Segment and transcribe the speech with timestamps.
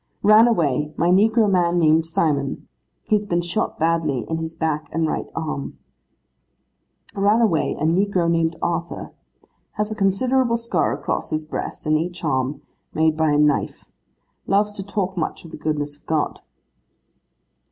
[0.23, 2.67] 'Ran away, my negro man named Simon.
[3.03, 5.77] He has been shot badly, in his back and right arm.'
[7.15, 9.11] 'Ran away, a negro named Arthur.
[9.73, 12.63] Has a considerable scar across his breast and each arm,
[12.95, 13.85] made by a knife;
[14.47, 16.39] loves to talk much of the goodness of God.